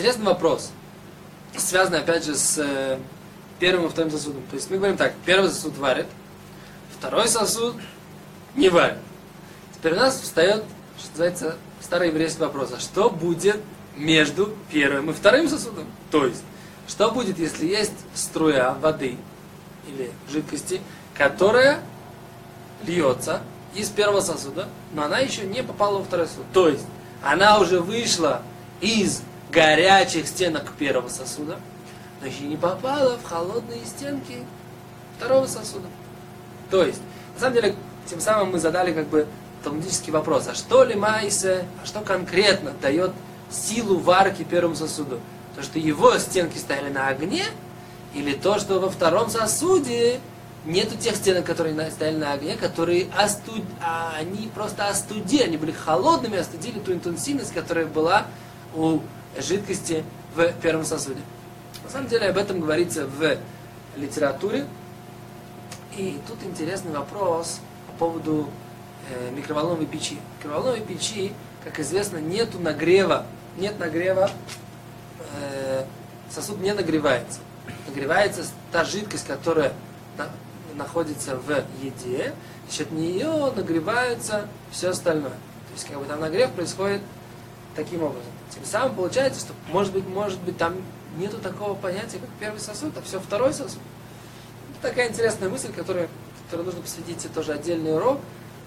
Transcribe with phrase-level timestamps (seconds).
[0.00, 0.70] Интересный вопрос.
[1.54, 2.98] Связанный, опять же, с э,
[3.58, 4.42] первым и вторым сосудом.
[4.48, 6.06] То есть мы говорим так, первый сосуд варит,
[6.96, 7.76] второй сосуд
[8.56, 8.96] не варит.
[9.74, 10.64] Теперь у нас встает,
[10.98, 12.72] что называется, старый еврейский вопрос.
[12.74, 13.60] А что будет
[13.94, 15.84] между первым и вторым сосудом?
[16.10, 16.44] То есть,
[16.88, 19.18] что будет, если есть струя воды
[19.86, 20.80] или жидкости,
[21.12, 21.80] которая
[22.86, 23.42] льется
[23.74, 26.46] из первого сосуда, но она еще не попала во второй сосуд.
[26.54, 26.86] То есть,
[27.22, 28.40] она уже вышла
[28.80, 31.58] из горячих стенок первого сосуда,
[32.20, 34.44] но еще не попала в холодные стенки
[35.16, 35.86] второго сосуда.
[36.70, 37.00] То есть,
[37.34, 37.74] на самом деле,
[38.06, 39.26] тем самым мы задали как бы
[39.62, 43.12] талмудический вопрос, а что ли майсе, а что конкретно дает
[43.50, 45.20] силу варки первому сосуду?
[45.56, 47.44] То, что его стенки стояли на огне,
[48.14, 50.20] или то, что во втором сосуде
[50.64, 53.62] нету тех стенок, которые стояли на огне, которые остуд...
[53.82, 58.26] а они просто остудили, они были холодными, остудили ту интенсивность, которая была
[58.74, 59.00] у
[59.38, 61.20] жидкости в первом сосуде.
[61.84, 63.36] На самом деле об этом говорится в
[63.96, 64.66] литературе.
[65.96, 68.48] И тут интересный вопрос по поводу
[69.10, 70.18] э, микроволновой печи.
[70.38, 71.32] В микроволновой печи,
[71.64, 74.30] как известно, нету нагрева, нет нагрева,
[75.18, 75.84] э,
[76.30, 77.40] сосуд не нагревается.
[77.88, 79.72] Нагревается та жидкость, которая
[80.16, 80.28] на,
[80.76, 82.34] находится в еде,
[82.68, 85.30] за счет нее нагревается все остальное.
[85.30, 87.02] То есть как бы там нагрев происходит
[87.76, 88.30] таким образом.
[88.50, 90.74] Тем самым получается, что может быть, может быть, там
[91.16, 93.80] нету такого понятия, как первый сосуд, а все второй сосуд.
[94.72, 96.08] Это такая интересная мысль, которая,
[96.46, 98.20] которой нужно посвятить тоже отдельный урок.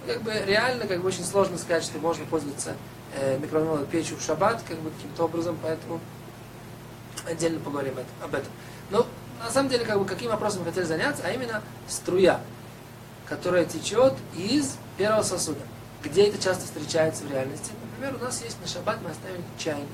[0.06, 2.76] Как бы реально, как бы очень сложно сказать, что можно пользоваться
[3.16, 6.00] э, микроволновой печью в шаббат, как бы каким-то образом, поэтому
[7.26, 8.52] отдельно поговорим об этом.
[8.90, 9.06] Но
[9.42, 12.42] на самом деле, как бы, каким вопросом мы хотели заняться, а именно струя,
[13.28, 15.62] которая течет из первого сосуда.
[16.04, 17.72] Где это часто встречается в реальности?
[17.92, 19.88] Например, у нас есть на шаббат, мы оставили чайник.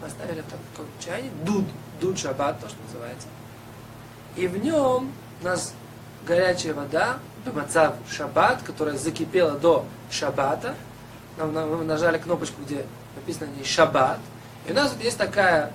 [0.00, 1.64] Мы оставили такой чайник, дуд,
[2.00, 3.28] дуд шаббат, то, что называется.
[4.34, 5.72] И в нем у нас
[6.26, 10.74] горячая вода, бемацав шаббат, которая закипела до шаббата.
[11.38, 14.18] Мы нажали кнопочку, где написано не шаббат.
[14.66, 15.72] И у нас вот есть такая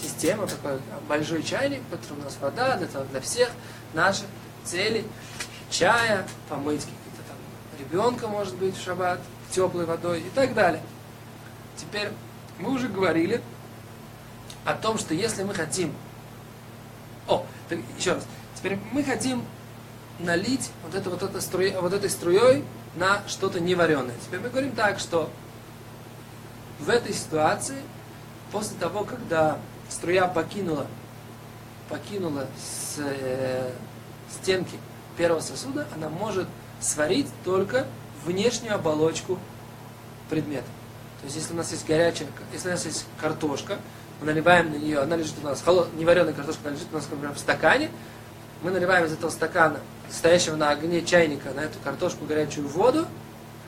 [0.00, 0.78] система, такой
[1.08, 3.50] большой чайник, в котором у нас вода для, для всех
[3.92, 4.26] наших
[4.64, 5.04] целей.
[5.68, 6.92] Чая, помыть там
[7.80, 9.20] ребенка, может быть, в шаббат,
[9.50, 10.82] теплой водой и так далее.
[11.76, 12.10] Теперь
[12.58, 13.40] мы уже говорили
[14.64, 15.92] о том, что если мы хотим...
[17.26, 18.26] О, так, еще раз.
[18.54, 19.44] Теперь мы хотим
[20.18, 22.64] налить вот, это, вот, это струй, вот этой струей
[22.96, 24.14] на что-то невареное.
[24.24, 25.30] Теперь мы говорим так, что
[26.78, 27.78] в этой ситуации,
[28.52, 29.58] после того, когда
[29.88, 30.86] струя покинула,
[31.88, 33.72] покинула с, э,
[34.30, 34.78] стенки
[35.16, 36.48] первого сосуда, она может
[36.80, 37.86] сварить только
[38.24, 39.38] внешнюю оболочку
[40.28, 40.66] предмета.
[41.20, 43.78] То есть, если у нас есть горячая, если у нас есть картошка,
[44.20, 47.06] мы наливаем на нее, она лежит у нас, холод, невареная картошка, она лежит у нас,
[47.10, 47.90] например, в стакане,
[48.62, 49.80] мы наливаем из этого стакана,
[50.10, 53.06] стоящего на огне чайника, на эту картошку горячую воду,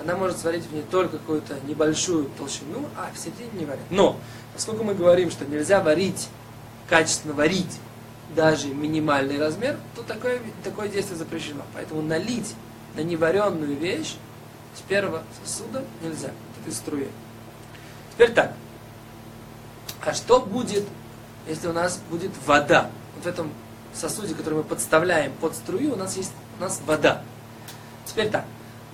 [0.00, 3.82] она может сварить в ней только какую-то небольшую толщину, а в середине не варит.
[3.90, 4.18] Но,
[4.54, 6.28] поскольку мы говорим, что нельзя варить,
[6.88, 7.78] качественно варить
[8.34, 11.62] даже минимальный размер, то такое, такое действие запрещено.
[11.74, 12.54] Поэтому налить
[12.94, 14.16] на неваренную вещь
[14.76, 16.30] с первого сосуда нельзя,
[16.60, 17.08] этой струи.
[18.12, 18.52] Теперь так.
[20.04, 20.84] А что будет,
[21.46, 22.90] если у нас будет вода?
[23.14, 23.52] Вот в этом
[23.94, 27.22] сосуде, который мы подставляем под струю, у нас есть у нас вода.
[28.06, 28.44] Теперь так.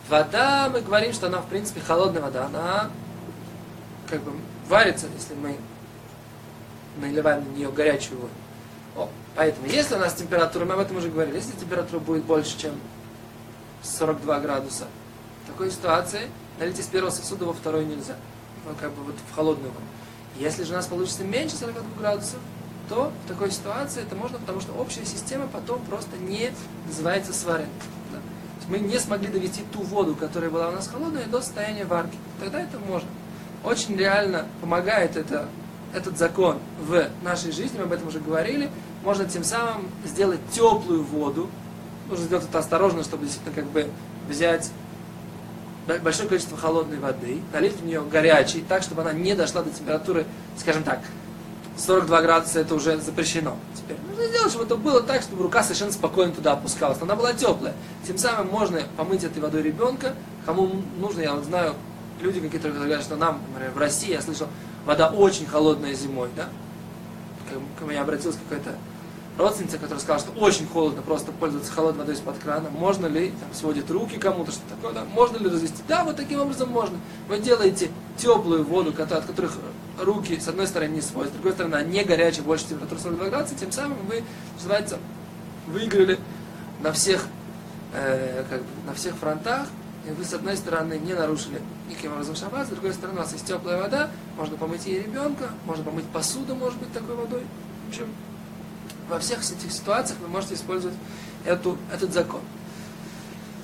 [0.09, 2.47] Вода, мы говорим, что она, в принципе, холодная вода.
[2.47, 2.91] Она
[4.09, 4.33] как бы
[4.69, 5.57] варится, если мы
[7.01, 8.33] наливаем на нее горячую воду.
[8.97, 12.59] О, поэтому, если у нас температура, мы об этом уже говорили, если температура будет больше,
[12.59, 12.73] чем
[13.83, 14.87] 42 градуса,
[15.45, 16.29] в такой ситуации
[16.59, 18.17] налить из первого сосуда во второй нельзя
[18.69, 19.85] ну, как бы вот в холодную воду.
[20.37, 22.39] Если же у нас получится меньше 42 градусов,
[22.89, 26.53] то в такой ситуации это можно, потому что общая система потом просто не
[26.87, 27.69] называется сваренной.
[28.13, 28.19] Да?
[28.69, 32.17] Мы не смогли довести ту воду, которая была у нас холодная, до состояния варки.
[32.41, 33.09] Тогда это можно.
[33.65, 35.49] Очень реально помогает это,
[35.95, 38.71] этот закон в нашей жизни, мы об этом уже говорили.
[39.03, 41.49] Можно тем самым сделать теплую воду.
[42.09, 43.89] Нужно сделать это осторожно, чтобы действительно как бы
[44.29, 44.71] взять
[46.03, 50.27] большое количество холодной воды, налить в нее горячей, так, чтобы она не дошла до температуры,
[50.57, 51.01] скажем так,
[51.79, 53.57] 42 градуса это уже запрещено.
[53.75, 57.01] Теперь нужно сделать, чтобы это было так, чтобы рука совершенно спокойно туда опускалась.
[57.01, 57.75] Она была теплая.
[58.07, 60.15] Тем самым можно помыть этой водой ребенка.
[60.45, 61.75] Кому нужно, я вот знаю,
[62.21, 64.49] люди какие-то говорят, что нам, например, в России, я слышал,
[64.85, 66.49] вода очень холодная зимой, да?
[67.79, 68.75] Ко мне обратилась какая-то
[69.39, 73.55] родственница, которая сказала, что очень холодно просто пользоваться холодной водой из-под крана, можно ли, там,
[73.55, 75.83] сводит руки кому-то, что такое, да, можно ли развести?
[75.87, 76.99] Да, вот таким образом можно.
[77.29, 79.57] Вы делаете теплую воду, от которых
[80.01, 83.29] руки, с одной стороны, не свой, с другой стороны, она не горячая, больше температуры 42
[83.29, 84.25] градуса, тем самым вы,
[84.57, 84.99] называется,
[85.69, 86.19] выиграли
[86.83, 87.27] на всех,
[87.95, 89.69] э, как бы, на всех фронтах,
[90.09, 93.33] и вы, с одной стороны, не нарушили никаким образом шаббат, с другой стороны, у вас
[93.33, 97.43] есть теплая вода, можно помыть и ребенка, можно помыть посуду, может быть, такой водой.
[97.87, 98.07] В общем,
[99.09, 100.97] во всех этих ситуациях вы можете использовать
[101.45, 102.41] эту, этот закон.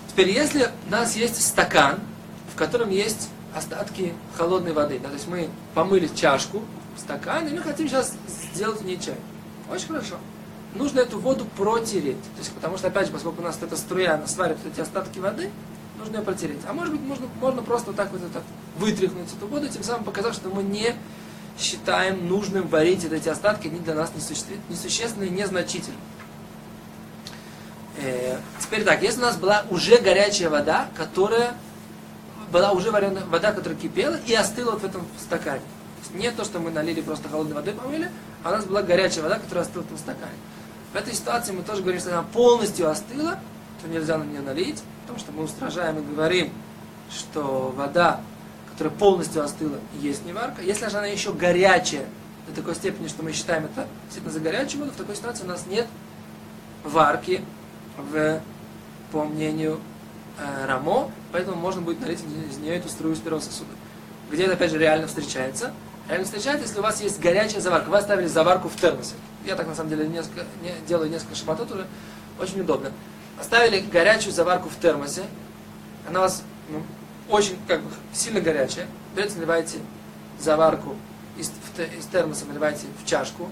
[0.08, 2.00] Теперь, если у нас есть стакан,
[2.52, 6.62] в котором есть остатки холодной воды, да, то есть мы помыли чашку,
[6.96, 8.14] стакан, и мы хотим сейчас
[8.52, 9.16] сделать в ней чай.
[9.70, 10.16] Очень хорошо.
[10.74, 12.22] Нужно эту воду протереть.
[12.22, 15.18] То есть, потому что, опять же, поскольку у нас эта струя, она сварит эти остатки
[15.18, 15.50] воды,
[15.98, 16.60] нужно ее протереть.
[16.68, 18.42] А может быть, можно, можно просто вот так вот это
[18.78, 20.94] вытряхнуть эту воду, тем самым показав, что мы не
[21.58, 24.12] считаем нужным варить эти остатки, они для нас
[24.68, 25.98] несущественные, незначительные.
[27.96, 31.54] Э, теперь так, если у нас была уже горячая вода, которая
[32.50, 35.62] была уже вареная вода, которая кипела и остыла вот в этом стакане.
[36.12, 38.10] Не то, что мы налили просто холодной водой помыли,
[38.42, 40.36] а у нас была горячая вода, которая остыла в этом стакане.
[40.92, 43.40] В этой ситуации мы тоже говорим, что она полностью остыла,
[43.82, 46.52] то нельзя на нее налить, потому что мы устражаем и говорим,
[47.10, 48.20] что вода,
[48.74, 50.60] которая полностью остыла, есть не варка.
[50.60, 52.06] Если же она еще горячая,
[52.48, 55.48] до такой степени, что мы считаем это действительно за горячую воду, в такой ситуации у
[55.48, 55.86] нас нет
[56.82, 57.42] варки
[57.96, 58.40] в,
[59.12, 59.80] по мнению
[60.38, 63.70] э, Рамо, поэтому можно будет налить из нее эту струю из первого сосуда.
[64.30, 65.72] Где это, опять же, реально встречается?
[66.08, 67.88] Реально встречается, если у вас есть горячая заварка.
[67.88, 69.14] Вы оставили заварку в термосе.
[69.46, 71.86] Я так, на самом деле, несколько, не, делаю несколько шабатот уже.
[72.40, 72.92] Очень удобно.
[73.38, 75.22] Оставили горячую заварку в термосе.
[76.08, 76.82] Она у вас ну,
[77.28, 78.86] очень как бы сильно горячая.
[79.16, 79.78] Берете, наливаете
[80.40, 80.96] заварку
[81.38, 83.48] из, в, из термоса, наливаете в чашку.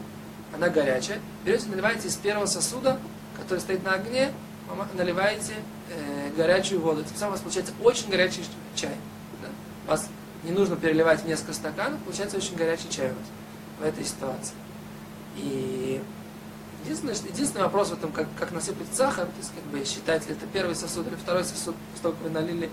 [0.54, 1.18] Она горячая.
[1.44, 2.98] Берете, наливаете из первого сосуда,
[3.36, 4.32] который стоит на огне,
[4.94, 5.54] наливаете
[5.90, 7.02] э, горячую воду.
[7.02, 8.94] Тем самым у вас получается очень горячий чай.
[9.42, 9.48] Да?
[9.86, 10.08] У вас
[10.44, 13.26] не нужно переливать несколько стаканов, получается очень горячий чай у вас
[13.80, 14.54] в этой ситуации.
[15.36, 16.02] И
[16.84, 20.34] единственный, единственный вопрос в этом, как, как насыпать сахар, то есть как бы считать ли
[20.34, 22.70] это первый сосуд или второй сосуд, столько вы налили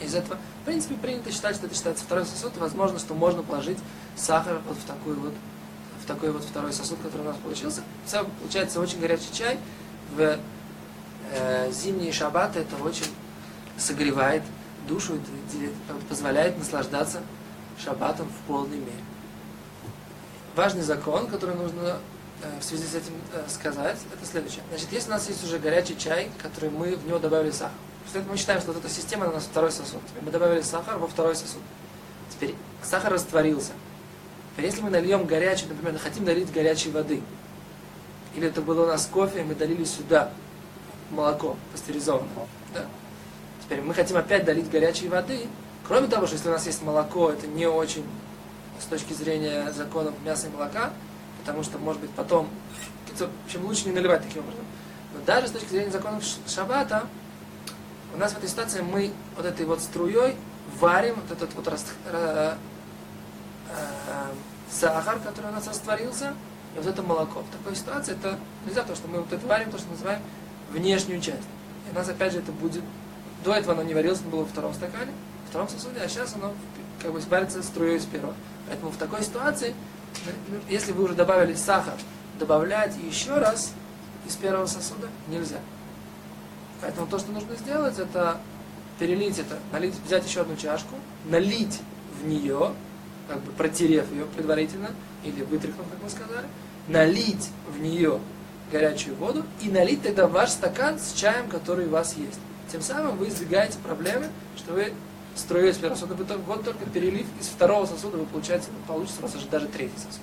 [0.00, 0.38] из этого.
[0.62, 3.78] В принципе, принято считать, что это считается второй сосуд, возможно, что можно положить
[4.16, 5.34] сахар вот в такой вот
[6.02, 7.82] в такой вот второй сосуд, который у нас получился.
[8.06, 9.58] Все получается очень горячий чай
[10.16, 10.38] в
[11.32, 13.06] э, зимние шаббаты это очень
[13.76, 14.42] согревает
[14.88, 15.18] душу
[16.08, 17.20] позволяет наслаждаться
[17.78, 19.04] шаббатом в полной мере.
[20.56, 21.98] Важный закон, который нужно
[22.42, 24.62] э, в связи с этим э, сказать, это следующее.
[24.70, 27.76] Значит, если у нас есть уже горячий чай, который мы в него добавили сахар,
[28.08, 30.00] после этого мы считаем, что вот эта система у нас второй сосуд.
[30.22, 31.60] Мы добавили сахар во второй сосуд.
[32.30, 33.72] Теперь сахар растворился.
[34.52, 37.22] Теперь если мы нальем горячий, например, хотим долить горячей воды,
[38.34, 40.30] или это было у нас кофе, мы долили сюда
[41.10, 42.46] молоко пастеризованное.
[42.72, 42.86] Да?
[43.62, 45.46] Теперь мы хотим опять долить горячей воды.
[45.86, 48.04] Кроме того, что если у нас есть молоко, это не очень
[48.80, 50.92] с точки зрения законов мяса и молока,
[51.40, 52.48] потому что, может быть, потом...
[53.14, 54.64] В общем, лучше не наливать таким образом.
[55.12, 57.06] Но даже с точки зрения законов шаббата,
[58.14, 60.36] у нас в этой ситуации мы вот этой вот струей
[60.80, 62.54] варим вот этот вот раст, э,
[63.70, 64.32] э,
[64.70, 66.34] сахар, который у нас растворился,
[66.74, 67.40] и вот это молоко.
[67.40, 70.20] В такой ситуации это нельзя, потому что мы вот это варим, то, что называем
[70.70, 71.48] внешнюю часть.
[71.86, 72.82] И у нас опять же это будет...
[73.44, 75.12] До этого оно не варилось, оно было во втором стакане,
[75.46, 76.52] в втором сосуде, а сейчас оно
[77.00, 78.34] как бы варится струей из первого.
[78.66, 79.74] Поэтому в такой ситуации,
[80.68, 81.94] если вы уже добавили сахар,
[82.38, 83.72] добавлять еще раз
[84.26, 85.58] из первого сосуда нельзя.
[86.80, 88.40] Поэтому то, что нужно сделать, это
[88.98, 91.80] перелить это, налить, взять еще одну чашку, налить
[92.20, 92.72] в нее,
[93.28, 94.90] как бы протерев ее предварительно,
[95.24, 96.46] или вытряхнув, как мы сказали,
[96.88, 98.20] налить в нее
[98.72, 102.40] горячую воду и налить тогда ваш стакан с чаем, который у вас есть.
[102.70, 104.92] Тем самым вы избегаете проблемы, что вы
[105.34, 106.14] строите из первого сосуда,
[106.46, 110.20] вот только перелив из второго сосуда вы получаете, получится у вас даже третий сосуд.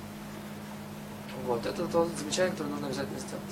[1.47, 3.43] Вот, это то замечание, которое нужно обязательно сделать.